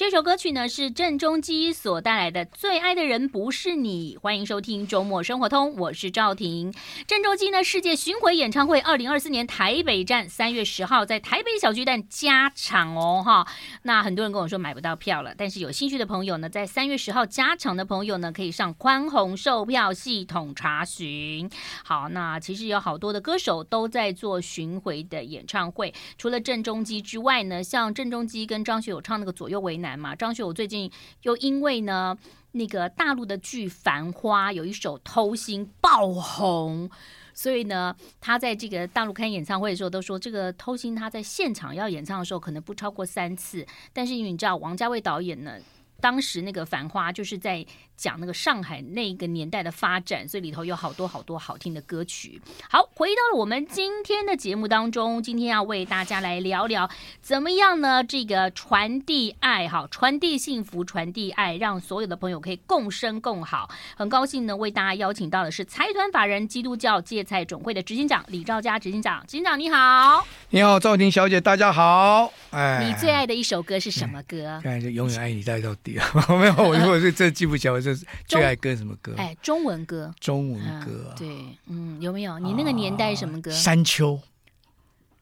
[0.00, 4.16] 这首歌曲呢是郑中基所带来的《最爱的人不是你》。
[4.18, 6.72] 欢迎收听周末生活通，我是赵婷。
[7.06, 13.46] 郑中基呢世界巡回演唱会二零二四年台北站三月十号在台北小巨蛋加场哦哈。
[13.82, 21.46] 那很多人跟我说买不到票了，但是有兴趣的朋友呢，在三月十号加场的朋友呢，可以上宽宏售票系统查询。
[21.84, 30.90] 好，那其实有好多的歌手都在做巡回的演唱会，除了郑中基之外呢，像郑中基跟张学友唱那个左右为难嘛，张学友最近
[31.22, 32.16] 又因为呢
[32.52, 36.90] 那个大陆的剧《繁花》有一首《偷心》爆红，
[37.32, 45.58] 所以呢他在这个大陆开演唱会的时候都说，这个《偷心》他在现场要演唱的时候可能不超过三次，但是因为你知道王家卫导演呢，
[46.00, 47.66] 当时那个《繁花》就是在。
[48.00, 52.40] 讲那个上海那个年代的发展，所以里头有好多好多好听的歌曲。
[52.70, 56.88] 好，回到了我们今天的节目当中，今天要为大家来聊聊
[57.20, 58.02] 怎么样呢？
[58.02, 63.68] 这个传递爱，哈，传递幸福，传递爱，让所有的朋友可以共生共好。
[63.94, 69.22] 很高兴呢，为大家邀请到的是财团法人基督教芥菜总会的执行长李兆佳执行长。
[69.26, 72.32] 执行长你好，你好，赵婷小姐，大家好。
[72.52, 74.58] 哎，你最爱的一首歌是什么歌？
[74.62, 76.06] 看，就永远爱你爱到底啊！
[76.28, 77.98] 没有，我我是这记不起来，我是。
[78.26, 79.14] 最爱歌什么歌？
[79.16, 80.14] 哎，中文歌。
[80.20, 81.28] 中文歌、对，
[81.66, 82.38] 嗯，有没有？
[82.38, 83.50] 你那个年代什么歌？
[83.50, 84.20] 啊、山丘。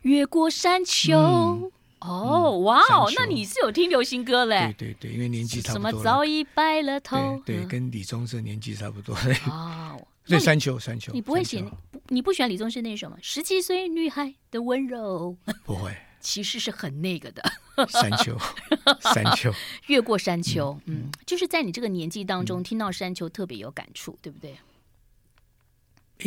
[0.02, 1.16] 越过山丘。
[1.18, 4.74] 嗯、哦，哇哦，那你是有听流行歌嘞？
[4.78, 5.90] 对对对，因为年纪差不多。
[5.90, 7.40] 什么早已白了头？
[7.44, 9.16] 对，跟李宗盛年纪差不多。
[9.50, 11.12] 哦，对，山丘，山丘。
[11.12, 11.64] 你不会写？
[12.10, 13.16] 你不喜欢李宗盛那首吗？
[13.20, 15.36] 十七岁女孩的温柔。
[15.64, 15.94] 不会。
[16.20, 17.42] 其实是很那个的。
[17.88, 18.36] 山丘，
[19.00, 19.54] 山丘。
[19.86, 24.56] 越过山丘，嗯，嗯，就是在你这个年纪当中、嗯、听到山丘特别有感触，对不对？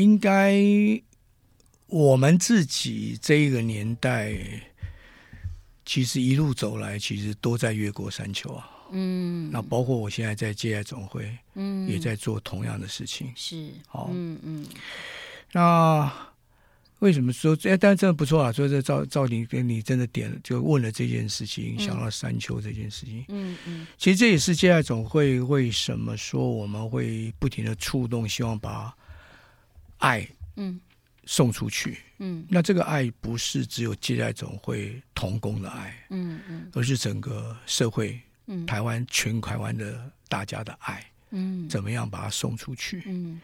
[0.02, 0.56] 应该
[1.88, 4.34] 我们自己这一个年代，
[5.86, 8.70] 其实一路走来，其实都在越过山丘啊。
[8.92, 13.34] 嗯，那包括我现在在芥菜总会，嗯，也在做同样的事情。
[13.36, 14.66] 是，好，嗯嗯，
[15.52, 16.31] 那。
[17.02, 17.58] 为什么说？
[17.64, 18.52] 哎，但真的不错啊！
[18.52, 23.26] 所以这赵赵林跟你真的点，就问了这件事情，嗯、想到山丘这件事情。
[23.30, 28.96] 嗯嗯，其实这也是芥菜总会为什么说我们会不停的触动，希望把
[29.98, 30.80] 爱嗯
[31.26, 31.98] 送出去。
[32.20, 43.02] 嗯，那这个爱不是只有芥菜总会同工的爱，嗯嗯，而是整个社会，嗯，台湾全台湾的大家的爱，嗯，怎么样把它送出去？
[43.08, 43.42] 嗯。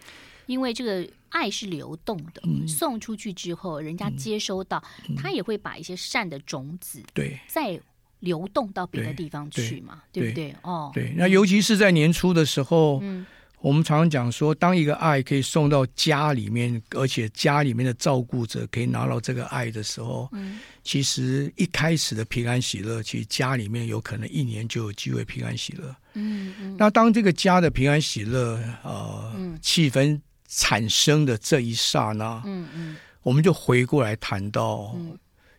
[0.47, 7.79] 因为这个爱是流动的，嗯、送出去之后，人家接收到，嗯、他也会把一些善的种子，对，再
[8.19, 10.55] 流动到别的地方去嘛，对，不对？
[10.63, 11.13] 哦，对。
[11.15, 13.25] 那尤其是在年初的时候，嗯，
[13.59, 25.95] 我们常常讲说，当一个爱可以送到家里面，而且家里面的照顾者可以拿到这个爱的时候，嗯，其实一开始的平安喜乐，其实家里面有可能一年就有机会平安喜乐。
[26.13, 26.75] 嗯嗯。
[26.79, 30.19] 那当这个家的平安喜乐，呃，嗯、气氛。
[30.47, 34.95] 产生的这一刹那，嗯嗯，我们就回过来谈到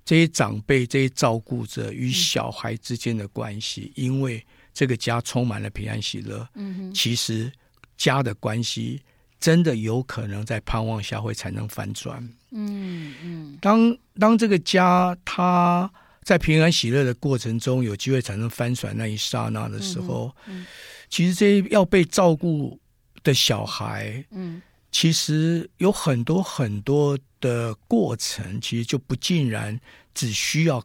[0.05, 7.53] 这些长辈、这些照顾者与小孩之间的关系，因为这个家充满了平安喜乐，嗯，其实
[7.99, 9.03] 家的关系
[9.39, 13.59] 真的有可能在盼望下会产生翻转，嗯嗯。
[13.61, 15.91] 当当这个家他
[16.23, 20.65] 在平安喜乐的过程中有机会产生翻转那一刹那的时候，嗯，
[21.11, 22.81] 其实这些要被照顾
[23.23, 24.63] 的小孩，嗯。
[25.01, 29.81] 其实有很多很多的过程，其实就不尽然
[30.13, 30.83] 只需要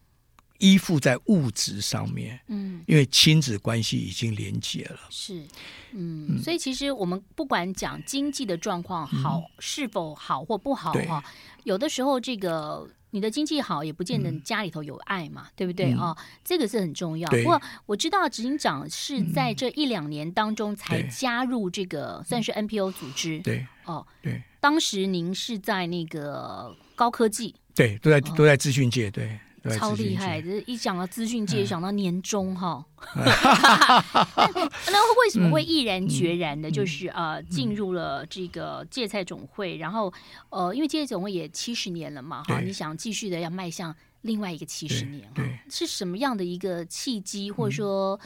[0.59, 4.99] 依附在物质上面，嗯，因为亲子关系已经连结了。
[5.09, 5.39] 是，
[5.93, 11.23] 嗯，嗯，所以其实我们不管讲经济的状况好，嗯，是否好或不好哈，
[11.63, 12.87] 有的时候这个。
[13.13, 16.17] 你的经济好，也不见得家里头有爱嘛，嗯、对不对啊、嗯哦？
[16.43, 17.29] 这个是很重要。
[17.29, 23.39] 不过我知道执行长是在这一两年当中才加入这个算是 NPO 组织。
[23.39, 24.41] 对哦，对。
[24.59, 29.39] 当时您是在那个高科技，对，都在都在资讯界，对。
[29.71, 30.41] 超厉害！
[30.41, 32.85] 这一讲到资讯界，想到年终哈。
[34.87, 39.77] 那为什么会毅然决然的，就是呃进入了这个芥菜总会？
[39.77, 40.13] 然后
[40.49, 48.19] 呃，因为芥菜总会也七十年了嘛，哈，你想继续的要迈向另外一个七十年，对，是什么样的一个契机，或者说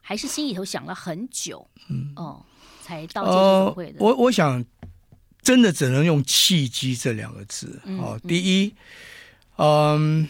[0.00, 2.40] 还是心里头想了很久，嗯哦，
[2.80, 3.96] 才到芥菜总会的？
[3.98, 4.64] 我我想，
[5.42, 7.80] 真的只能用契机这两个字。
[7.98, 8.72] 哦，第一，
[9.56, 10.28] 嗯。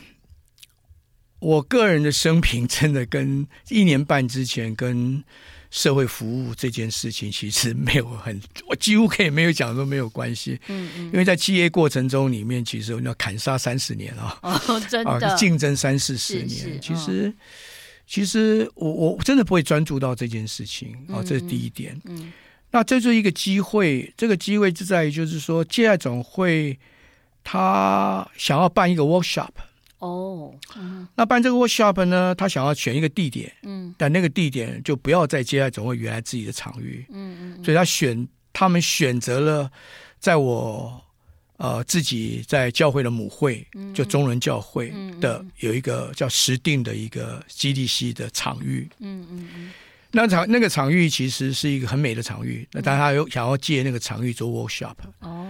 [1.46, 5.22] 我个人的生平真的跟一年半之前跟
[5.70, 10.58] 社会服务这件事情其实没有很，我几乎可以没有讲说没有关系。
[10.66, 16.80] 嗯嗯，因为在企业过程中里面，其实我们要砍杀三十年啊，哦，真的，竞争三四十年。
[16.80, 17.32] 其实
[18.08, 21.96] 其实我我真的不会专注到这件事情啊，这是第一点。
[22.06, 22.32] 嗯，嗯
[22.72, 26.76] 那这就是一个机会，这个机会就在于就是说，接爱总会
[27.44, 29.50] 他想要办一个 workshop。
[29.98, 37.64] 哦，嗯、那办这个 workshop 呢，他想要选一个地点，嗯，但那个地点就不要再接待总会原来自己的场域，嗯嗯，嗯。
[37.64, 39.70] 所以他选他们选择了
[40.18, 41.02] 在我
[41.56, 49.70] 呃自己在教会的母会，嗯、就中伦教会的有一个叫石定的一个 GDC 的场域，嗯嗯嗯。
[50.16, 54.94] 那场那个场域其实是一个很美的场域，那但他有想要借那个场域做 workshop。
[55.20, 55.46] 哦，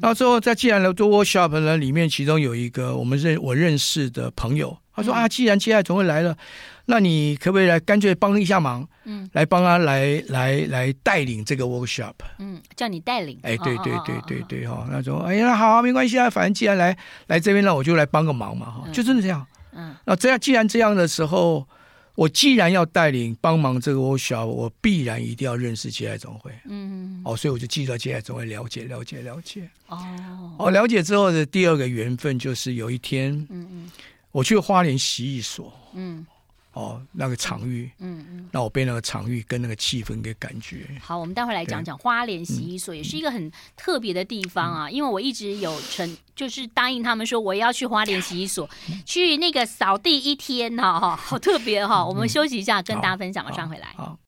[0.00, 6.36] 那之后在既然来做 workshop 呢，里面其中有一个我们认我认识的朋友，他说啊，既然接爱总会来了，
[6.84, 8.86] 那你可不可以来干脆帮一下忙？
[9.04, 12.12] 嗯，来帮他来来来带领这个 workshop。
[12.38, 13.38] 嗯，叫你带领。
[13.42, 16.94] 哎，对对对对对哈，那说哎呀，好，没关系啊，反正既然来
[17.28, 19.46] 来这边，那我就来帮个忙嘛哈，就真的这样。
[19.72, 21.66] 嗯，那这样既然这样的时候。
[22.14, 26.52] 我既然要带领帮忙这个 workshop，我必然一定要认识接爱总会。
[26.66, 29.68] 嗯，哦，所以我就记得接爱总会，了解了解了解。
[29.88, 33.90] 哦，哦，了解之后的第二个缘分就是有一天，嗯嗯，
[34.30, 35.72] 我去花莲洗衣所。
[35.94, 36.26] 嗯。
[36.72, 40.88] 哦，那个场域，嗯嗯，那我被那个场域跟那个气氛给感觉。
[41.00, 44.90] 好，我们待会来讲讲花莲洗衣所，也是一个很特别的地方啊。
[44.90, 48.68] 因为我一直有成，就是答应他们说我要去花莲洗衣所，
[49.04, 52.04] 去那个扫地一天哈，哈，好特别哈。
[52.04, 53.88] 我们休息一下，跟大家分享，马上回来。
[53.96, 54.18] 好。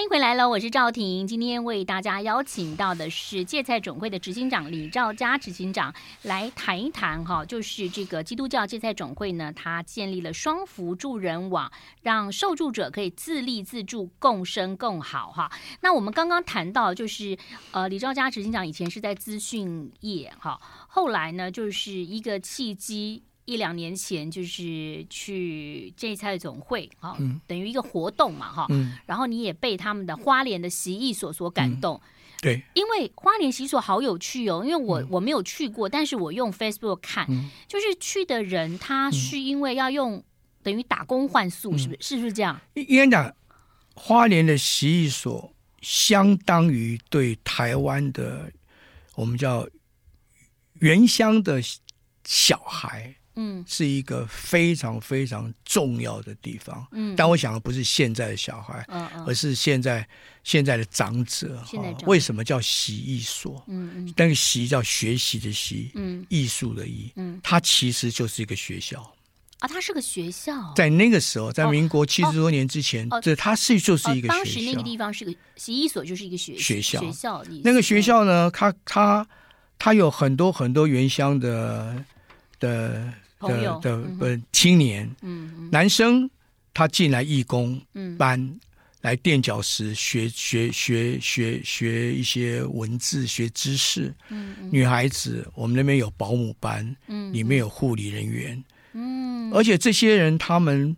[0.00, 1.26] 欢迎回来了，我是赵婷。
[1.26, 11.70] 今天为大家邀请到的是芥菜总会的执行长李兆佳执行长来谈一谈哈，就是这个基督教芥菜总会呢，它建立了双福助人网，
[12.00, 15.52] 让受助者可以自立自助，共生共好哈。
[15.82, 17.36] 那我们刚刚谈到，就是
[17.72, 20.58] 呃，李兆佳执行长以前是在资讯业哈，
[20.88, 23.22] 后来呢，就是一个契机。
[23.46, 32.08] 一两年前就是去芥菜总会哈，嗯、等于一个活动嘛哈，嗯、然后你也被他们的花莲的习艺所所感动，嗯、
[32.42, 40.24] 对，因为花莲习艺所好有趣哦，因为我、嗯、我没有去过，但是我用 Facebook 看，嗯、就是去的人他是因为要用、嗯、
[40.62, 41.96] 等于打工换宿，是不是？
[41.96, 42.60] 嗯、是不是这样？
[42.74, 43.34] 应该讲，
[43.94, 48.52] 花莲的习艺所相当于对台湾的
[49.16, 49.66] 我们叫
[50.74, 51.60] 原乡的
[52.24, 53.16] 小孩。
[53.42, 56.86] 嗯，是一个非常非常重要的地方。
[56.92, 60.06] 嗯，但我想的不是现在的小孩，嗯嗯，而是现在
[60.44, 61.58] 现在的长者。
[61.66, 63.64] 现在为什么叫习艺所？
[63.66, 69.00] 嗯嗯，那个习叫学习的习，嗯，艺术的艺，嗯，它其实就是一个学校
[69.60, 70.74] 啊，它是个学校。
[70.76, 74.44] 在那个时候，在民国七十多年之前，这它是就是一个学校。
[74.44, 77.00] 当时那个地方是个洗衣所，就是一个学学校。
[77.00, 79.26] 学校那个学校呢，它它
[79.78, 82.04] 它有很多很多原乡的。
[82.60, 83.10] 的
[83.40, 83.90] 的的
[84.20, 86.28] 呃青年，嗯，男生
[86.74, 87.80] 他进来义工
[88.18, 88.60] 班
[89.00, 100.94] 来垫脚石学学学学学一些文字学知识，嗯，女孩子我们那边有保姆班，嗯，里面有护理人员，嗯，而且这些人他们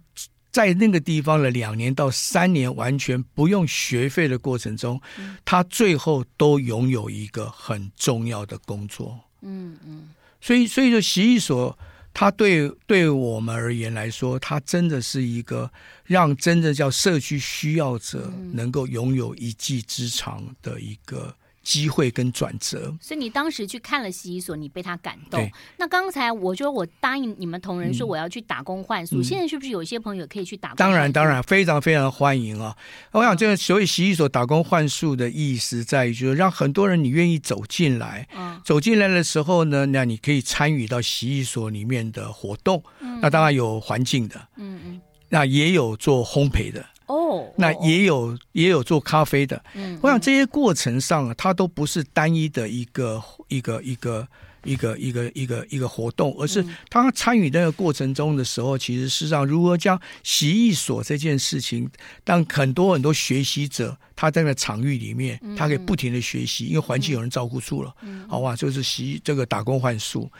[0.50, 5.00] 在那个地方的两年到三年完全不用学费的过程中，
[5.44, 10.08] 他最后都拥有一个很重要的工作，嗯嗯。
[10.44, 11.78] 所以，所以说，习艺所，
[12.14, 15.70] 它对对我们而言来说，它真的是一个
[16.04, 21.34] 让真的叫社区需要者能够拥有一技之长的一个。
[21.62, 25.50] 机会跟转折，所以你当时去看了洗衣所，你被他感动。
[25.76, 30.76] 那刚才我觉得我答应你们同仁说我要去打工换宿，嗯、现在是不是有一些朋友可以去打工？
[30.76, 32.76] 当然，当然，非常非常欢迎啊！
[33.12, 42.82] 我想这个所谓洗衣所打工换宿的意思在于，就是让很多人你愿意走进来，嗯、走进来的时候呢，那你可以参与到洗衣所里面的活动。
[43.00, 46.84] 嗯、那当然有环境的，嗯嗯，那也有做烘焙的。
[47.12, 54.26] 哦，那也有也有做咖啡的，嗯，我想这些过程上啊，它都不是单一的一个一个一个。
[54.64, 61.88] 一个一个一个一个活动，而是他参与那个过程中的时候，其实事实上如何将习艺所这件事情，
[62.24, 67.94] 让很多很多学习者他在那个场域里面，他可以不停的学习，因为环境有人照顾住了，
[68.28, 68.54] 好吧？
[68.54, 70.30] 就是习这个打工换宿，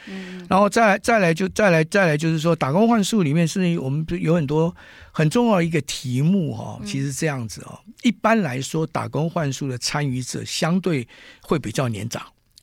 [0.49, 4.75] 然后再来再来就再来再来就是说打工换宿里面是我们有很多
[5.11, 11.09] 很重要的一个题目哈，其实这样子哦，一般来说打工换宿的参与者相对
[11.41, 12.23] 会比较年长。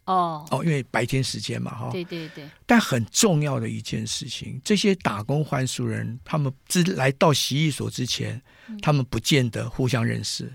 [0.10, 2.50] 哦哦，因为白天时间嘛，哈，对对对。
[2.66, 10.46] 但很重要的一件事情，这些打工换宿人，他们之来到洗衣所之前，嗯、他们不见得互相认识。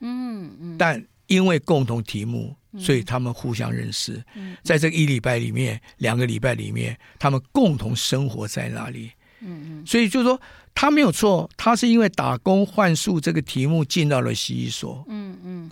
[0.00, 0.56] 嗯嗯。
[0.60, 4.22] 嗯但因为共同题目，所以他们互相认识。
[4.62, 9.12] 在这个一礼拜里面，两个礼拜里面，他们共同生活在那里。
[9.40, 10.40] 嗯嗯，所以就是说
[10.74, 15.04] 他没有错，他是因为打工换宿这个题目进到了洗衣所。
[15.08, 15.70] 嗯嗯，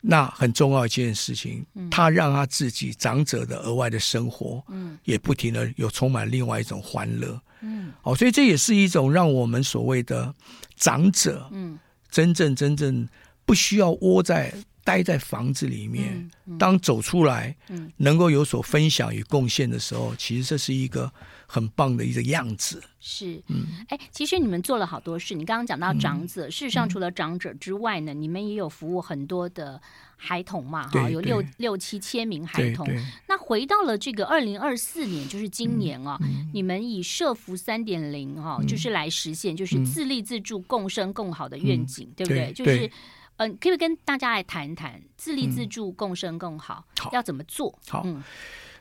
[0.00, 7.40] 那很重要一件事情，他让他自己长者的额外的生活，嗯，也不停的有充满另外一种欢乐。
[7.60, 10.34] 嗯，哦，所以这也是一种让我们所谓的
[10.76, 11.78] 长者，嗯，
[12.10, 13.08] 真正真正
[13.44, 14.52] 不需要窝在。
[14.86, 21.12] 待在房子里面，嗯嗯、当走出来，嗯、能够有所分享与贡献的时候，其实这是一个
[21.46, 22.82] 很棒的一个样子。
[23.00, 25.34] 是，嗯，哎，其实你们做了好多事。
[25.34, 29.80] 你刚刚讲到长者，嗯、事实上除了长者之外呢，嗯、你们也有服务很多的
[30.16, 32.86] 孩童嘛，哈，有六六七千名孩童。
[33.28, 42.52] 那回到了这个二零二四年，就是今年啊，嗯、你们以社福三点零哈，就是来实现就是自立自助、共生共好的愿景，嗯、对不对？
[42.52, 42.90] 对就是。
[43.38, 47.10] 嗯，可不可以跟大家来谈谈自立自助、共生共好，好。
[47.12, 47.78] 要怎么做？
[47.86, 48.24] 好，嗯、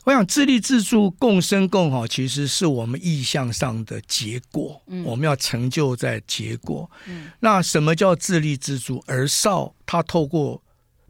[0.06, 4.82] 我想自立自助、共生共好，其实是我们意向上的结果。
[4.88, 6.90] 嗯，我们要成就在结果。
[7.08, 9.04] 嗯，那什么叫自立自助？
[9.08, 10.64] 而少他透过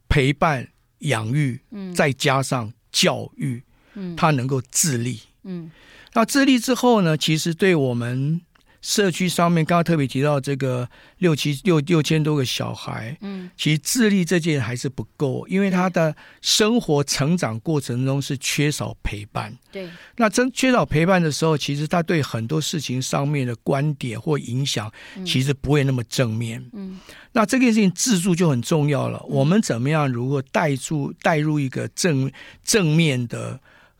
[0.08, 0.66] 陪伴、
[1.00, 3.62] 养育，嗯，再加上教育，
[3.94, 5.20] 嗯，他能够自立。
[5.44, 5.70] 嗯，
[6.14, 7.16] 那自立之后呢？
[7.16, 8.40] 其实对我们。
[8.86, 10.88] 社区上面刚刚特别提到这个
[11.18, 19.52] 六七六六千多个小孩，嗯，其实智力这件还是不够，因为他的生活成长过程中是缺少陪伴。
[19.72, 24.88] 对，那真缺少陪伴的时候，其实他对很多事情上面的观点或影响，
[25.24, 26.64] 其实不会那么正面。
[26.72, 27.00] 嗯，
[27.32, 29.20] 那这件事情自助就很重要了。
[29.24, 32.30] 我们怎么样如果带入带入一个正
[32.62, 33.58] 正面的？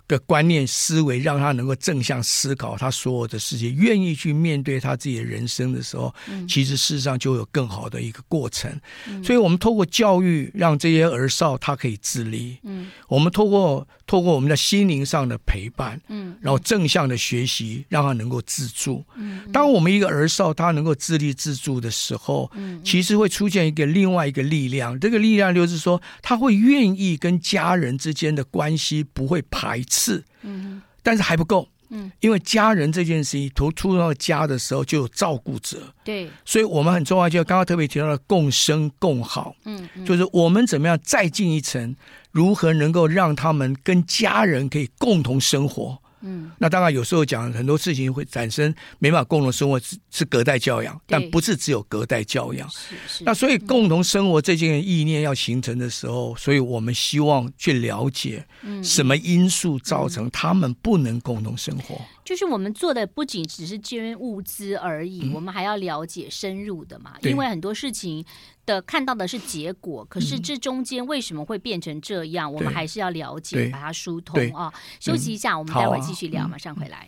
[0.08, 8.70] 的观念思维，让他能够正向思考他所有的事情，愿意去面对他自己的人生的时候，嗯、其实事实上就有更好的一个过程。
[9.08, 12.58] 嗯、所以，我们透过教育，让这些儿少他可以自立。
[12.62, 19.04] 嗯，我们透过透过我们的心灵上的陪伴，嗯，然后正向的学习，让他能够自助。
[19.16, 30.22] 嗯，当我们一个儿少他能够自立自助的时候，嗯，其实会出现一个另外一个力量，这个力量就是说，他会愿意跟家人之间的关系不会排斥。
[30.42, 41.96] 嗯，但是还不够，嗯，因为家人这件事情，从出到家的时候就有照顾者，对，所以我们很重要，就刚刚特别提到的共生共好，嗯，嗯，就是我们怎么样再进一层，
[42.36, 45.98] 如何能够让他们跟家人可以共同生活。
[46.20, 52.68] 嗯，那当然有时候讲很多事情会产生没办法共同生活，是是隔代教养，但不是只有隔代教养。
[52.68, 53.24] 是是。
[53.24, 58.46] 那所以共同生活这件意念要形成的时候，嗯、所以我们希望去了解，
[58.82, 61.94] 什么因素造成他们不能共同生活。
[61.94, 67.14] 嗯嗯就是我们做的不仅只是捐物资而已，嗯、我们还要了解深入的嘛。
[67.22, 68.26] 因为很多事情
[68.66, 74.74] 的看到的是结果，可是这中间为什么会变成这样，嗯、我们还是要了解，把它疏通啊。
[74.98, 77.06] 休息一下，嗯、我们待会儿继续聊，啊、马上回来。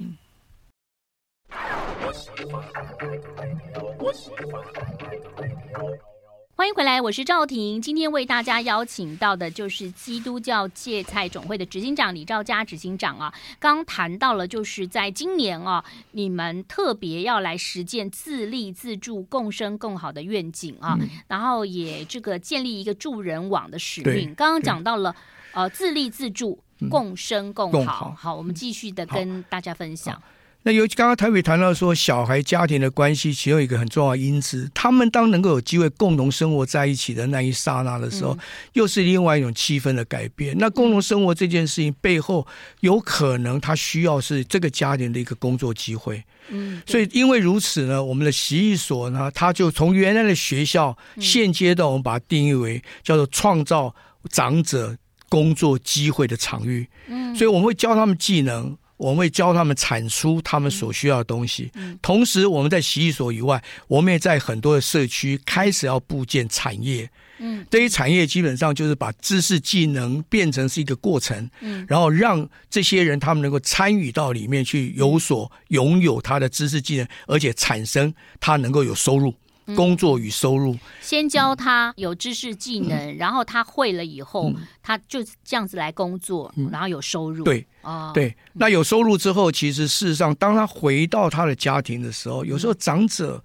[6.67, 7.81] 迎回来，我是赵婷。
[7.81, 13.33] 今天为大家邀请到的就是基督教芥菜种会的执行长李兆佳执行长啊。
[13.61, 24.35] 刚谈到了，就是在今年啊，你们特别要来实践自立自助、共生共好的愿景啊，嗯、然后也这个建立一个助人网的使命。
[24.35, 25.15] 刚刚讲到了
[25.53, 26.59] 呃，自立自助、
[26.91, 27.79] 共生共好。
[27.79, 30.21] 共好，好，我们继续的跟大家分享。
[30.65, 38.39] 那尤其刚刚台北谈到说，小孩家庭的关系，其中一个很重要的因子，他们当能够有机会共同生活在一起的那一刹那的时候，嗯、
[38.75, 40.55] 又是另外一种气氛的改变。
[40.59, 42.47] 那共同生活这件事情背后，
[42.81, 46.23] 有可能他需要是这个家庭的一个工作机会。
[46.51, 53.95] 嗯，所以因为如此呢，我们的习艺所呢，他就从原来的学校，现阶段我们把它定义为叫做创造
[54.29, 54.99] 长者
[55.31, 56.87] 工作机会的场域。
[57.07, 58.77] 嗯，所以我们会教他们技能。
[58.99, 67.09] 我们会教他们产出他们所需要的东西，同时我们在洗衣所以外，我们也在很多的社区开始要布建产业。
[67.41, 79.33] 嗯，这些产业基本上就是把知识技能变成是一个过程，嗯，然后让这些人他们能够参与到里面去，有所拥有他的知识技能，而且产生他能够有收入。
[79.77, 87.45] 工作与收入，先教他有知识技能，嗯、然后他会了以后，嗯、他就这样子来工作，嗯、然后有收入。
[87.45, 93.43] 对，哦，对，那有收入之后，其实事实上，当他回到他的家庭的时候，有时候长者，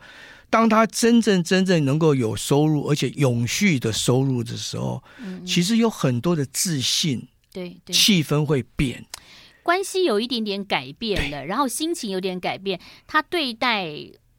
[0.49, 7.93] 当他真正真正能够有收入，而且永续的收入的时候，嗯、其实有很多的自信，对，对。
[7.93, 9.05] 气氛会变，
[9.61, 13.89] 关系有一点点改变了，然后心情有点改变，他对待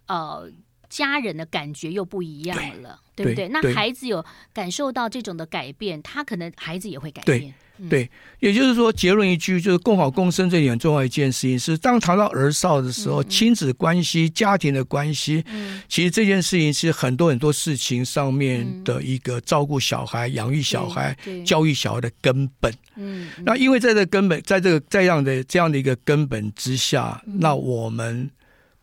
[0.06, 0.50] 呃。
[0.94, 3.48] 家人的感觉又不一样了，对，对不对？
[3.48, 7.52] 对，那孩子有感受到这种的改变，他可能孩子也会改变。
[7.76, 22.72] 对，对，也就是说，结论一句，就是共好共生这里很重要一件事情是，当谈到儿少的时候，嗯、亲子关系、家庭的关系，嗯，其实这件事情是很多很多事情上面的一个照顾小孩、养育小孩、教育小孩的根本。
[22.94, 28.30] 嗯，那因为在这根本，在这个这样的这样的一个根本之下，嗯、那我们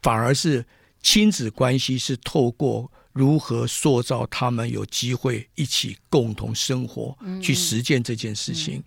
[0.02, 0.66] 反而是
[1.02, 2.92] 亲子关系是透过。
[3.14, 8.82] 如何塑造他们有机会一起共同生活，去实践这件事情？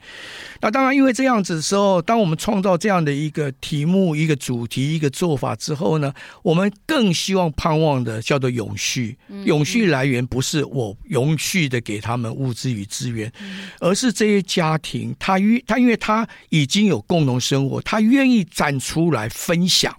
[0.63, 6.11] 那当然，因为这样子的时候，当我们创造这样的一个题目、一个主题、一个做法之后呢，
[6.43, 9.19] 我们更希望盼望的叫做永续。
[9.45, 13.31] 永续来源不是我永续的给他们物资与资源，
[13.79, 19.95] 而是这些家庭，他愿他因为他已经有共同生活，他愿意站出来分享。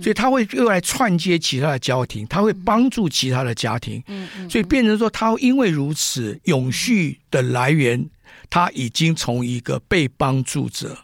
[0.00, 4.02] 所以他会又来串接其他的家庭，他会帮助其他的家庭，
[4.50, 8.08] 所以变成说，他因为如此，永续的来源，
[8.50, 10.98] 他已经从一个被帮助者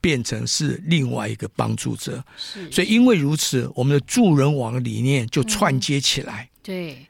[0.00, 2.24] 变成是另外一个帮助者。
[2.70, 6.48] 所以因为如此，我们的助人网的理念就串接起来。
[6.62, 7.06] 对，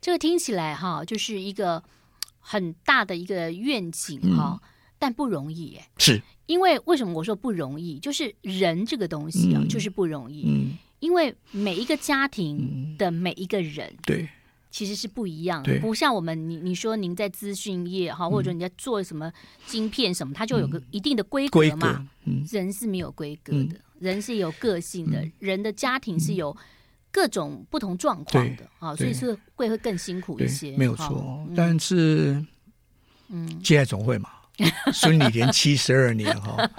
[0.00, 1.82] 这个听起来哈，就是一个
[2.40, 4.60] 很大的一个愿景哈，
[4.98, 5.84] 但不容易耶。
[5.98, 6.20] 是。
[6.46, 7.98] 因为为什么我说不容易？
[7.98, 10.44] 就是人这个东西啊，嗯、就是不容易。
[10.46, 14.28] 嗯，因为每一个家庭的每一个人，嗯、对，
[14.70, 15.72] 其实是不一样的。
[15.72, 19.32] 对不像我们，你你说您在资讯业哈，或者说你在做什么
[19.66, 22.06] 晶片什么，它就有个一定的规格嘛。
[22.50, 26.54] 人是没有规格的，嗯、人是有个性的，嗯、人的家庭是有
[27.10, 30.76] 各种不同状况的啊，所以是会会更辛苦一些。
[30.76, 32.44] 没有错，嗯、但是，
[33.28, 34.28] 嗯，接爱总会嘛。
[34.92, 36.70] 孙理莲七十二年哈，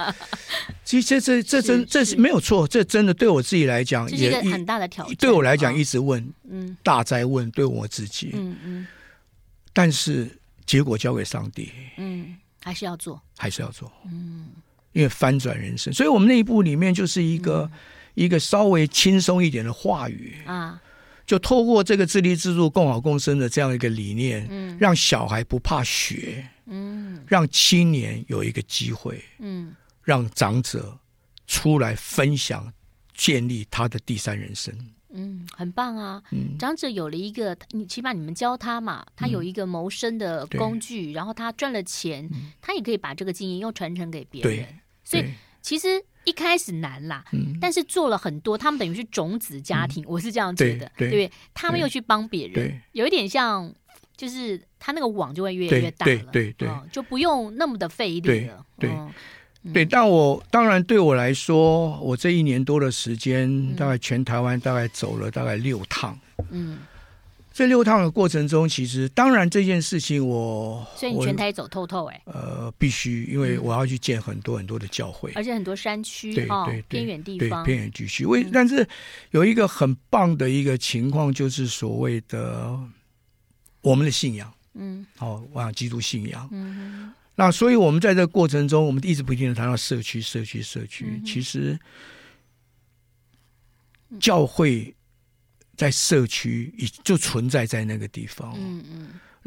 [0.83, 5.15] 其实这这这真这是没有错，这真的对我自己来讲也一很大的挑战。
[5.15, 8.87] 对我来讲，一直问，嗯，大灾问，对我自己，嗯嗯。
[9.73, 10.29] 但是
[10.65, 14.47] 结果交给上帝，嗯，还是要做，还是要做，嗯，
[14.93, 17.69] 因为翻转人生，所以我们那一部里面就是一个
[18.13, 20.37] 一个稍微轻松一点的话语。
[20.45, 20.81] 啊，
[21.25, 26.47] 就透过这个自立自助、共好共生的这样一个理念，嗯，让小孩不怕学。
[26.67, 30.97] 嗯，让青年有一个机会，嗯，让长者
[31.45, 32.73] 出来分享，
[33.13, 34.73] 建立他的第三人生，
[35.13, 42.27] 嗯，很棒啊，嗯，长者有了一个，你起码你们教他嘛，他有一个谋生的工具，然后他赚了钱，
[42.59, 45.23] 他也可以把这个经验又传承给别人，对，所以
[45.65, 45.87] 其实
[46.25, 51.31] 一开始难啦，嗯，但是做了很多，他们等于是种子家庭，我是这样觉得，对？
[51.55, 53.73] 他们又去帮别人，有一点像。
[54.17, 58.65] 就是他那个网就会越来越大了，对对对，就不用那么的费力了。
[58.79, 58.89] 对
[59.73, 66.17] 对，但我当然对我来说，我这一年多的时间，大概全台湾大概走了大概六趟。
[66.49, 66.77] 嗯，
[67.55, 72.21] 这六趟的过程中，其实当然这件事情我，所以你全台走透透哎。
[72.25, 78.25] 呃，必须，因为我要去见很多很多的教会，而且很多山区，对对，偏远地方，偏远地区。
[78.25, 78.85] 为但是
[79.31, 82.77] 有一个很棒的一个情况，就是所谓的。
[83.81, 91.05] 我们的信仰，嗯，好，我想基督信仰，嗯哼，那所以我们在这个过程中，我们一直不停的谈到社区，社区，社区。
[91.07, 91.77] 嗯、其实，
[94.19, 94.94] 教会
[95.75, 98.55] 在社区已就存在在那个地方，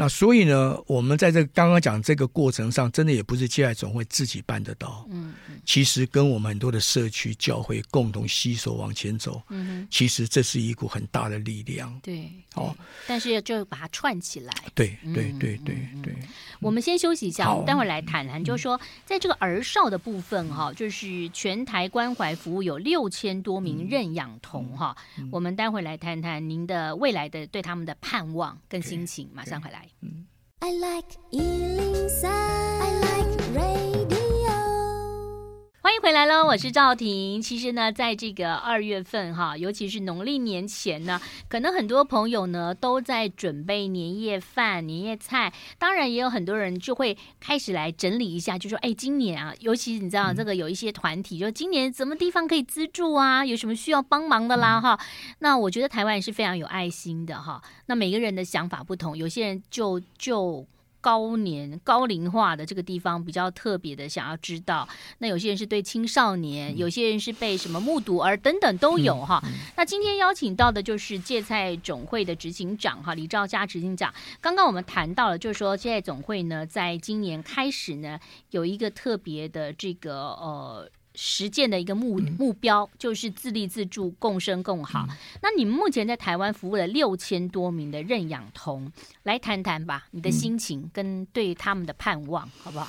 [0.00, 5.04] 那所以呢，我们在这刚刚讲这个过程上，真的也不是接爱总会自己办得到。
[5.10, 9.42] 嗯，嗯，其实跟我们很多的社区教会共同携手往前走。
[9.48, 11.98] 嗯哼，其实这是一股很大的力量。
[12.00, 12.72] 对，哦，
[13.08, 14.54] 但是就把它串起来。
[14.72, 16.14] 对，对，对，对，对。
[16.60, 24.96] 我们先休息一下，我们待会儿来谈谈，就是说，在这个儿少的部分哈，就是全台关怀服务有六千多名认养童哈，
[25.32, 29.87] 我们待会儿来谈谈您的未来的对他们的盼望跟心情，马上回来。
[30.02, 30.26] 嗯
[30.60, 33.18] ，I like 103, I like radio。
[33.18, 33.37] 欢迎
[36.00, 37.42] 回来喽，我是赵婷。
[37.42, 45.52] 其实呢，在这个二月份哈，尤其是农历年前呢，可能很多朋友呢都在准备年夜饭、年夜菜。
[45.76, 53.44] 当然，也有很多人就会开始来整理一下，就说：“哎，今年啊，尤其你知道这个有一些团体，就今年什么地方可以资助啊？
[53.44, 54.80] 有什么需要帮忙的啦？
[54.80, 54.98] 哈。”
[55.40, 57.60] 那我觉得台湾是非常有爱心的哈。
[57.86, 60.64] 那每个人的想法不同，有些人就就。
[61.00, 64.88] 高年高龄化的这个地方比较特别的，想要知道。
[65.18, 69.42] 那有些人是对青少年，有些人是被什么目睹而等等都有哈。
[69.76, 74.12] 那今天邀请到的就是芥菜总会的执行长哈李兆佳执行长。
[74.40, 78.18] 刚刚我们谈到了，就是说芥菜总会呢，在今年开始呢，
[78.50, 80.90] 有一个特别的这个呃。
[81.20, 85.04] 实践的一个目目标，就是自立自助、共生共好。
[85.10, 88.92] 嗯、那你们目前在台湾服务了六千多名的认养童，
[89.24, 92.88] 来谈谈吧，你的心情跟对他们的盼望，好不好？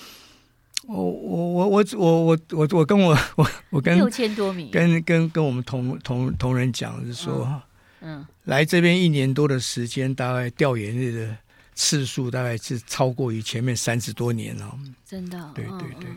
[0.88, 7.62] 我我我我我我我我跟我我我跟六千多名跟跟跟我们同同同仁讲，就是说，
[8.02, 11.36] 嗯，来这边一年多的时间，大概调研日的
[11.74, 14.78] 次数大概是超过于前面三十多年了。
[15.04, 16.08] 真的，对对对，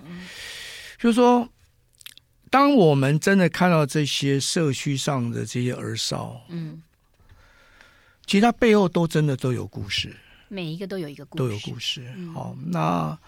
[0.98, 1.48] 就是说，
[2.52, 6.82] 当我们真的看到这些社区上的这些儿少，嗯，
[8.26, 10.14] 其实他背后都真的都有故事，
[10.48, 12.06] 每一个都有一个故事，都有故事。
[12.34, 13.18] 好，那。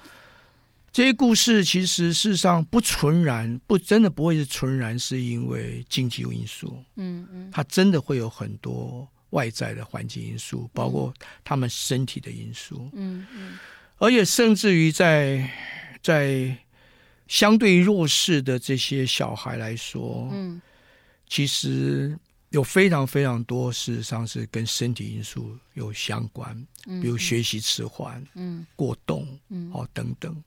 [0.93, 13.59] 这些故事其实事实上不纯然不真的不会是纯然是因为经济因素，嗯嗯，它真的会有很多外在的环境因素，包括他们身体的因素，嗯嗯，
[13.99, 15.51] 而且甚至于在
[16.01, 16.57] 在
[17.27, 20.61] 相对弱势的这些小孩来说，嗯，
[21.29, 22.19] 其实
[22.51, 26.55] 有非常非常多事实上是跟身体因素有相关，
[26.87, 30.43] 嗯比如学习迟缓，嗯，过动，嗯，哦等等。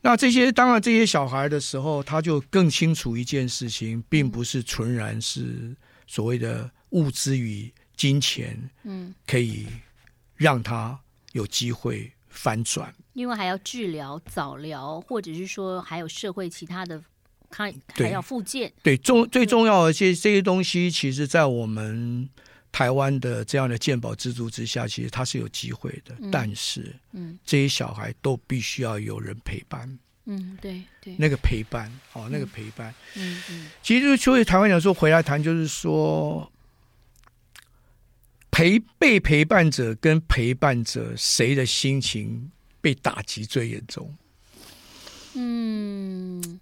[0.00, 5.76] 那这些当然，这些小孩的时候，他就更清楚一件事情，并不是纯然是
[6.08, 9.66] 所谓的物资与金钱，嗯，可以
[10.34, 10.98] 让他
[11.32, 12.92] 有机会翻转。
[13.12, 17.02] 因为还要治疗、早疗，或者是说还有社会其他的，
[17.50, 18.72] 看还要复健。
[18.82, 22.28] 对，重最重要的这这些东西，其实在我们。
[22.74, 36.50] 台湾的这样的健保制度之下，其实它是有机会的，嗯、但是，嗯，这些小孩都必须要有人陪伴，嗯，对对，那个陪伴，哦，那个陪伴，嗯嗯，嗯其实就是所以台湾人说回来谈，就是说
[38.50, 42.50] 陪被陪伴者跟陪伴者谁的心情
[42.82, 44.14] 被打击最严重？
[45.32, 46.60] 嗯，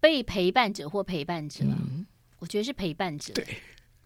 [0.00, 2.06] 被陪伴者或陪伴者，嗯、
[2.38, 3.44] 我觉得是陪伴者，对。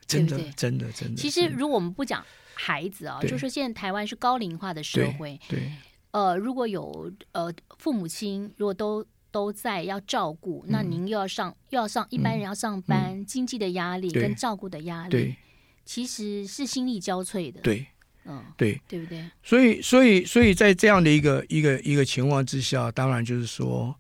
[0.07, 1.17] 真的，真的，真的。
[1.17, 5.71] 其实，如果我们不讲孩子啊，就是说现在台湾是高龄化的社会，对，
[6.11, 15.37] 呃，如果有呃父母亲如果都都在要照顾，那您又要上又要上一般人要上班，经济的压力跟照顾的压力，
[15.85, 17.61] 其实是心力交瘁的。
[17.61, 17.87] 对，
[18.31, 19.23] 嗯，对，对不对？
[19.43, 23.95] 所以，所以，所以在这样的一个一个一个情况之下，当然就是说，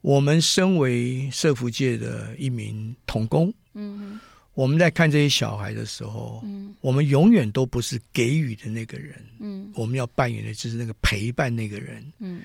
[0.00, 4.18] 我们身为社福界的一名童工，嗯。
[4.54, 12.40] 我们在看这些小孩的时候，嗯，我们永远都不是给予的那个人，嗯，我们要扮演的就是那个陪伴那个人，嗯。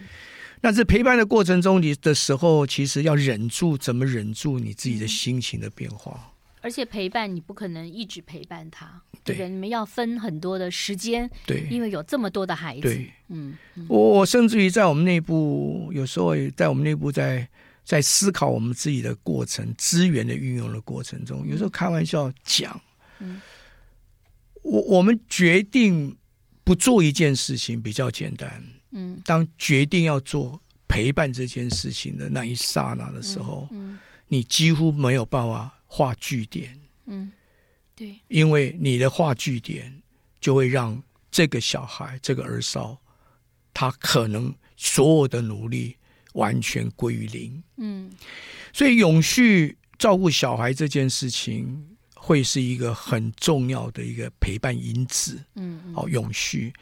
[0.59, 6.30] 那这陪伴的过程中，你的时候其实要忍住，怎么忍住你自己的心情的变化？
[6.61, 9.49] 而且陪伴你不可能一直陪伴他，对，不对？
[9.49, 13.57] 你们要分很多的时间，对，因为有这么多的孩子，对，嗯。
[13.87, 17.47] 我我甚至于在我们内部，有时候也在我们内部在。
[17.83, 22.79] 在思考我们自己的过程、资源的运用的过程中，有时候开玩笑讲，
[23.19, 23.41] 嗯，
[24.61, 26.15] 我我们决定
[26.63, 33.97] 不做一件事情比较简单，嗯，当决定要做陪伴这件事情的那一刹那的时候，嗯，
[34.27, 37.31] 你几乎没有办法画句点，嗯，
[37.95, 40.01] 对，因为你的画句点
[40.39, 42.97] 就会让这个小孩、这个儿少，
[43.73, 45.97] 他可能所有的努力。
[46.33, 47.61] 完全归于零。
[47.75, 48.09] 嗯，
[48.71, 55.43] 所以永续照顾小孩这件事情会是一个很重要的一个陪伴因子。
[55.55, 56.73] 嗯，好，永续，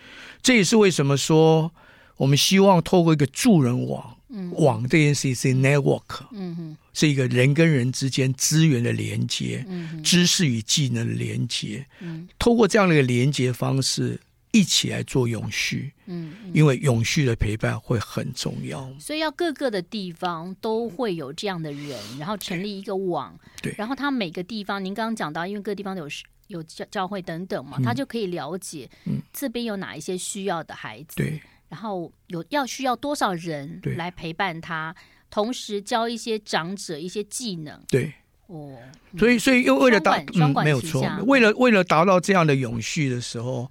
[0.44, 1.74] 这也是为什么说
[2.18, 14.20] 我们希望透过一个助人网，嗯，网这件事情是 network，嗯哼，是一个人跟人之间资源的连接，嗯，知识与技能的连接，嗯，透过这样的一个连接方式。
[14.52, 26.10] 一起来做永续，嗯，嗯，因为永续的陪伴会很重要，所以要各个的地方都会有这样的人，然后成立一个网，对，然后他每个地方，您刚刚讲到，因为各个地方都有
[26.48, 38.14] 有教教会等等嘛，嗯、他就可以了解，嗯，这边有哪一些需要的孩子，对，然后有要需要多少人来陪伴他，对同时教一些长者一些技能，对，
[38.48, 38.78] 哦，
[39.18, 43.70] 所以所以又为了达，嗯，没有错，为了为了达到这样的永续的时候。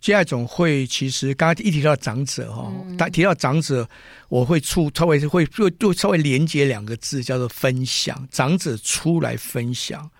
[0.00, 3.88] 接爱总会其实刚刚一提到长者哈，他、嗯、提到长者，
[4.28, 8.28] 我会出稍微会就就稍微连接两个字，叫做分享。
[8.30, 10.10] 长者出来分享，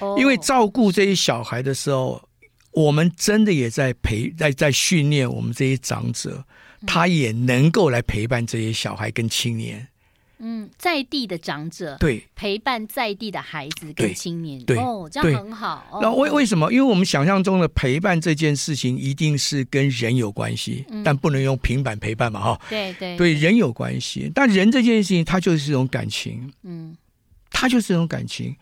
[0.00, 2.20] 哦、因为照顾这些小孩的时候，
[2.72, 6.44] 我们真的也在陪在在训练我们这些长者，
[6.84, 9.86] 他也能够来陪伴这些小孩跟青年。
[10.38, 15.98] 嗯，在地的长者对陪伴在地的孩子跟青年，对哦，这样很好。
[16.00, 16.72] 那为为什么？
[16.72, 22.60] 因为我们想象中的陪伴这件事情，一定是跟人有关系，嗯、但不能用平板陪伴嘛，哈。
[22.68, 26.52] 对对，对人有关系，但人这件事情，它就是一种感情。
[26.62, 26.96] 嗯，
[27.50, 28.54] 他就是一种感情。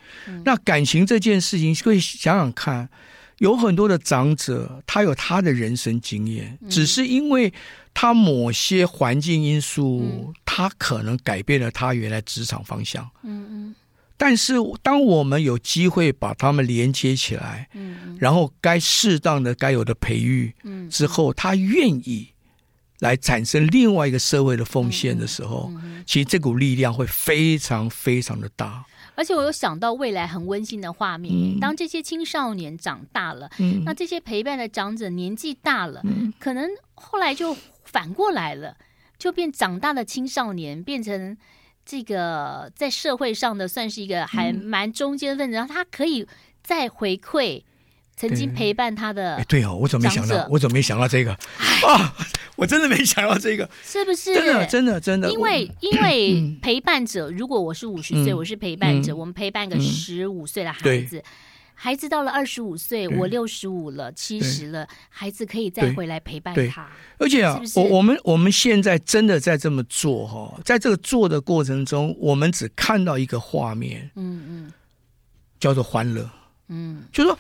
[0.45, 2.89] 那感情这件事情，可以想想看，
[3.39, 7.53] 有很多的长者，他有他的人生经验，只是因为
[7.93, 13.09] 他某些环境因素，他可能改变了他原来职场方向。
[13.23, 13.75] 嗯嗯。
[14.17, 22.29] 但是，当我们有机会把他们连接起来，嗯然后该适当的、该有的培育，嗯之后，他愿意。
[23.01, 25.71] 来产生另外一个社会的奉献的时候，
[26.07, 28.83] 其实这股力量会非常非常的大。
[29.17, 38.77] 而且我有想到未来很温馨的画面，嗯、当这些青少年长大了，嗯、那这些陪伴的长者年纪大了，嗯、可能后来就反过来了，
[39.19, 41.37] 就变长大的青少年变成
[41.85, 46.27] 这个在社会上的算是一个还蛮中间分子，嗯、然后他可以
[46.63, 47.63] 再回馈
[48.17, 49.45] 曾经陪伴他的。
[49.47, 50.49] 对哦，我怎么没想到？
[50.51, 52.17] 我怎么没想到这个啊？
[52.57, 54.33] 我真的没想到这个，是不是？
[54.33, 55.31] 真的，真的，真的。
[55.31, 61.23] 因为，因为陪伴者，如果我是五十岁，我是陪伴者，我们陪伴个十五岁的孩子，
[61.75, 66.89] 孩子到了二十五岁，我六十五了，七十了，孩子可以再回来陪伴他。
[67.19, 74.73] 而且啊，我我们我们现在真的在这么做哈，在这个做的过程中，我们只看到一个画面，嗯嗯，
[75.61, 76.31] 叫做欢乐，
[76.69, 77.39] 嗯，就是说。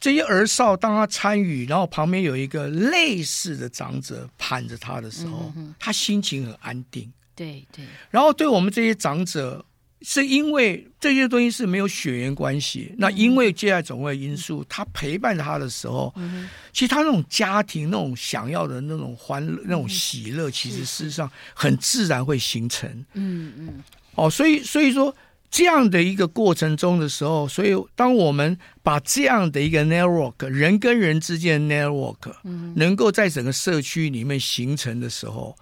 [0.00, 7.12] 这些儿少，当他参与，然后旁边有一个类似的长者盼着他的时候，嗯、他心情很安定。
[7.36, 7.84] 对对。
[8.08, 9.62] 然后对我们这些长者，
[10.00, 12.88] 是因为这些东西是没有血缘关系。
[12.92, 22.88] 嗯、那因为接下来总会因素，他陪伴他的时候，嗯、其实他那种家庭那种想要的那种欢乐、那种喜乐，其实事实上很自然会形成。
[23.12, 23.84] 嗯嗯。
[24.14, 25.14] 哦，所以所以说。
[25.50, 32.32] 这样的一个过程中的时候，所以当我们把这样的一个 network 人跟人之间的 network
[32.76, 35.56] 能够在整个社区里面形成的时候，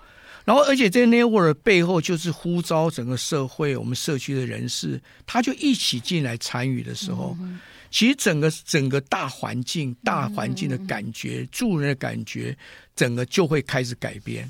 [0.44, 7.34] 然后而且这个 network 背后就是呼召整个社会我们社区的人士，他就一起进来参与的时候，
[7.90, 12.54] 其实整个整个大环境大环境的感觉助人的感觉，
[12.94, 14.46] 整个就会开始改变，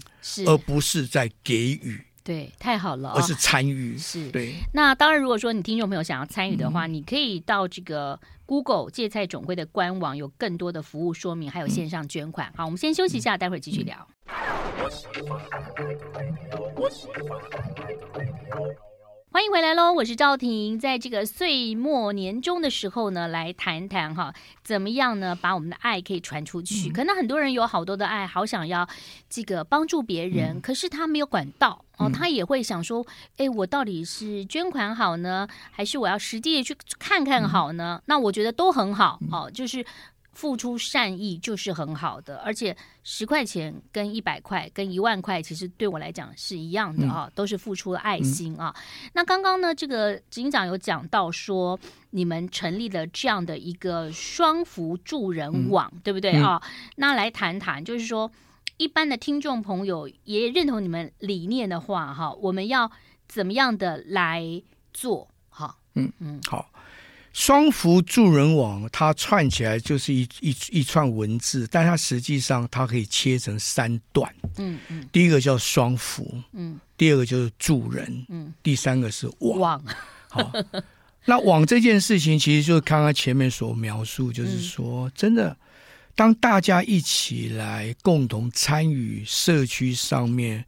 [0.47, 2.01] 而不是在给予。
[2.29, 4.31] 对，太好了，而是参与是。
[4.31, 12.49] 对，那当然，如果说你听众朋友想要参与的话，嗯、你可以到这个 Google 芥菜总会的官网，有更多的服务说明，还有线上捐款。
[12.49, 14.07] 嗯、好，我们先休息一下，嗯、待会儿继续聊。
[19.31, 19.93] 嗯欢迎回来喽！
[19.93, 25.39] 我是赵婷，在这个岁末年终的时候呢，来谈谈哈，怎么样呢？
[25.41, 26.89] 把我们的爱可以传出去。
[26.89, 28.89] 嗯、可能很多人有好多的爱，好想要
[29.31, 38.01] 这个帮助别人，嗯、可是他没有管道哦，他也会想说：哎，我到底是捐款好呢，还是我要实地去看看好呢？
[38.01, 39.85] 嗯、那我觉得都很好哦，就是。
[40.39, 48.73] 付出善意就是很好的，而且十块钱跟一百块跟一万块，其实对我来讲是一样的啊，嗯、都是付出了爱心啊。
[48.77, 51.77] 嗯、那刚刚呢，这个执行长有讲到说，
[52.11, 56.63] 你们成立了这样的一个双福助人网，嗯、对不对啊？
[56.65, 58.31] 嗯、那来谈谈，就是说，
[58.77, 62.89] 一般的听众朋友也认同你们理念的话，哈，我们要
[63.27, 65.27] 怎么样的来做？
[65.49, 66.71] 哈，嗯嗯，好。
[67.33, 74.29] 双福助人网，它串起来就是一一一串文字，但它实际上它可以切成三段。
[74.57, 79.59] 嗯嗯，嗯第一个叫双福，嗯，第二个就是助人，嗯，第三个是网。
[79.59, 79.85] 网
[80.29, 80.53] 好，
[81.27, 85.57] 那网这件事情，其实就是刚刚前面所描述，就是说，嗯、真的，
[86.17, 90.65] 当大家一起来共同参与社区上面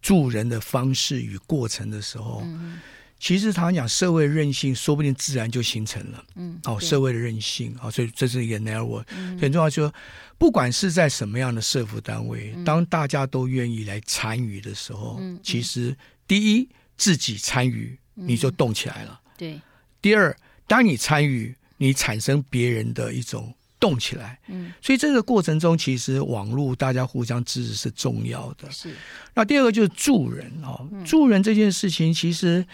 [0.00, 2.42] 助人的方式与过程的时候。
[2.44, 2.78] 嗯
[3.18, 6.24] 其实常讲社会韧性，说不定自然就形成了。
[6.34, 9.04] 嗯，哦，社会的韧性啊，所以这是一个 network。
[9.16, 9.94] 嗯，很重要，就是说
[10.36, 15.96] 不管是在什么样的社福单位，嗯，当大家都愿意来参与的时候，嗯，其实
[16.26, 19.18] 第一自己参与，你就动起来了。
[19.24, 19.60] 嗯，对。
[20.02, 24.38] 第二，当你参与，你产生别人的一种动起来。
[24.48, 24.70] 嗯。
[24.82, 28.70] 所以这个过程中，其实网络大家互相支持是重要的。
[28.70, 28.94] 是。
[29.32, 32.66] 那第二个就是助人啊，助人这件事情其实。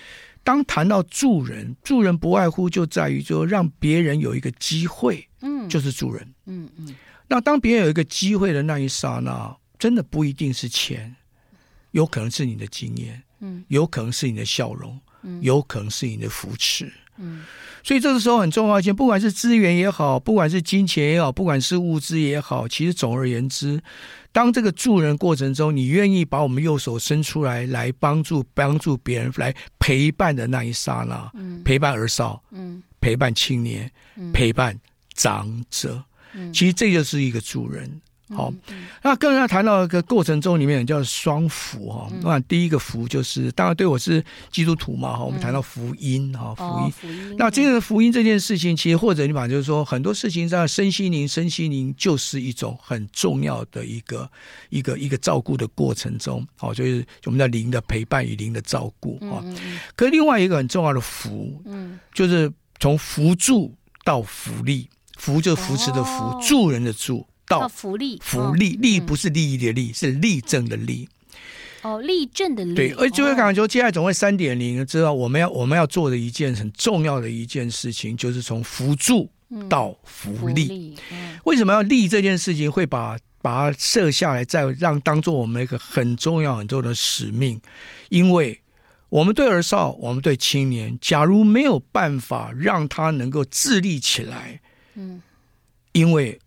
[0.43, 6.87] 当谈到助人，助人不外乎就在于就让别人有一个机会，嗯，就是助人，嗯嗯。
[6.89, 6.95] 嗯，
[7.29, 11.15] 那当别人有一个机会的那一刹那，真的不一定是钱，
[11.93, 17.45] 有可能是你的经验，嗯，有可能是你的笑容，嗯，有可能是你的扶持，嗯。
[17.83, 23.83] 所以这个时候很重要一件，不管是资源也好，不管是金钱也好，不管是物资也好，其实总而言之。
[24.33, 34.79] 当这个助人过程中，你愿意把我们右手伸出来，来帮助帮助别人，来陪伴的那一刹那，嗯，陪伴儿少，嗯，陪伴青年，嗯，陪伴
[35.15, 36.03] 长者，
[36.35, 38.01] 嗯，其实这就是一个助人
[38.35, 38.53] 好，
[39.03, 42.09] 那刚才谈到一个过程中里面叫双福哈。
[42.23, 45.25] 那第一个福就是，当然对我是基督徒嘛哈。
[45.25, 47.37] 我们谈到福音哈，福音。
[47.37, 54.31] 那这个福音这件事情，其实或者你把就是说很多事情上，身心灵，身心灵就是一种很重要的一个
[54.69, 59.43] 一个一个照顾的过程中，好，就是我们叫灵的陪伴与灵的照顾啊。
[59.97, 67.27] 可是另外一个很重要的福，嗯，就是从扶助到福利，扶就扶持的扶，助人的助。
[67.51, 71.09] 到福利，福利，利不是利益的利，是立正的立。
[71.83, 72.75] 哦，立正的立。
[72.75, 79.29] 对，而就会讲说，接下来总会三点零，知道我们要我们要做的一件很重要的一件事情，就是从辅助
[79.69, 80.95] 到福利。
[81.45, 82.71] 为什么要利这件事情？
[82.71, 87.61] 会把把它设下来，再让当做我们一个很重要很重要的使命，
[88.11, 88.61] 因为
[89.09, 94.61] 我们对儿少，我们对青年，假如没有办法让他能够自立起来，
[94.95, 95.23] 嗯，
[95.93, 96.39] 因为。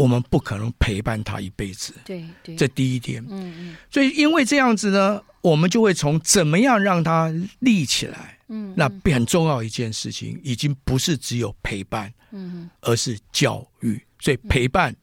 [0.00, 3.22] 我们不可能陪伴他一辈子，对对，这第一点。
[3.28, 14.00] 嗯嗯，所以因为这样子呢，我们就会从怎么样让他立起来，嗯，那很重要一件事情，已经不是只有陪伴，嗯，而是教育。
[14.18, 14.96] 所以陪伴，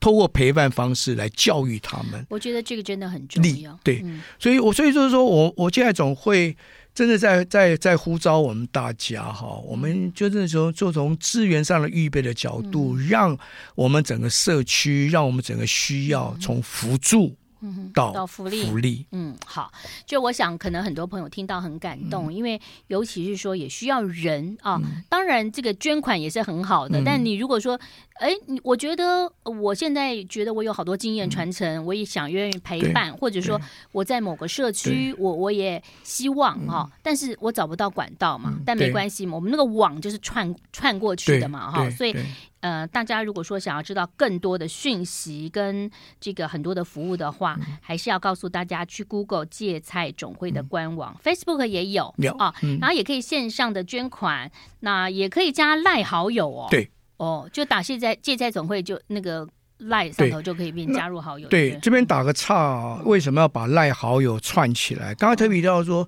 [0.00, 3.78] 透过陪伴方式来教育他们，我觉得这个真的很重要。
[3.84, 4.04] 对，
[4.38, 6.56] 所以我所以就是说我我现在总会。
[6.94, 13.38] 真的在在在呼召我们大家哈，我们就是说，就从资源上的预备的角度，让
[13.74, 17.36] 我们整个社区，让我们整个需要从辅助。
[17.60, 19.70] 嗯，到福利，福利，嗯，好，
[20.06, 24.80] 就我想，可能很多朋友听到很感动，嗯、因为尤其是说也需要人啊。
[24.82, 27.78] 嗯、当然，这个捐款也是很好的，嗯、但你如果说，
[28.14, 33.60] 哎，你我觉得我现在觉得我有好多经验传承，嗯、我也想愿意陪伴，或者说
[33.92, 42.16] 我在某个社区，我我也希望哈，嗯、但是我找不到管道嘛，嗯、但没关系嘛，我们那个网就是串串过去的嘛，哈，所以。
[42.60, 56.68] 呃，大家如果说想要知道更多的讯息跟这个很多的服务的话，嗯、还是要告诉大家去 Google 芥菜总会的官网、嗯、，Facebook 也有有啊，嗯、然后也可以线上的捐款，那也可以加赖好友哦。
[56.70, 61.48] 对，哦，就打芥菜芥菜总会就那个赖上头就可以变加入好友。
[61.48, 65.14] 对，这边打个岔，为什么要把赖好友串起来？
[65.14, 66.06] 刚才特别提到说，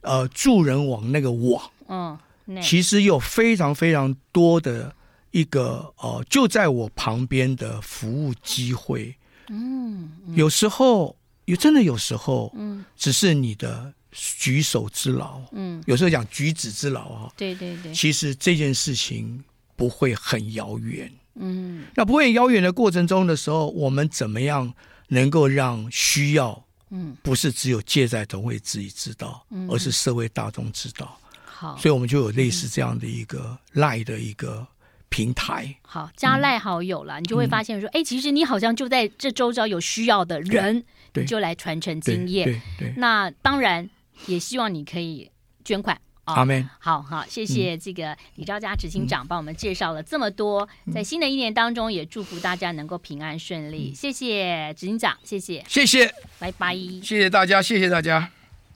[0.00, 2.18] 呃，助人网那个网，嗯，
[2.60, 4.96] 其实有非常非常多的。
[5.32, 9.14] 一个呃，就在我旁边的服务机会，
[9.48, 10.36] 嗯，嗯。
[10.36, 11.16] 有时候
[11.46, 19.42] 有真的有时候，嗯，只是你的举手之劳，嗯，有时候讲举止之劳啊，对对对，其实这件事情
[19.74, 24.72] 不会很遥远，嗯，那不会很遥远的过程中的时候，我们怎么样
[25.08, 34.66] 能够让需要，嗯，不是只有借债总会自己知道，嗯，而是社会大众知道，好，所以我们就有类似这样的一个赖的一个。
[35.12, 35.76] 平台。
[35.82, 42.60] 好，加赖好友了，嗯、你就会发现说，哎、嗯，其实你好像就在这周遭有需要的人，对，就来传承经验。
[42.78, 43.88] 对，那当然
[44.26, 45.30] 也希望你可以
[45.64, 45.96] 捐款。
[46.24, 46.68] 阿门。
[46.78, 53.90] 好好，谢谢这个李昭佳执行长帮我们介绍了这么多，嗯、在新的一年当中也祝福大家能够平安顺利。
[53.92, 58.30] 嗯、谢谢执行长，谢谢，谢谢，拜拜，谢谢大家，谢谢大家，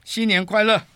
[0.05, 0.87] 新年快乐。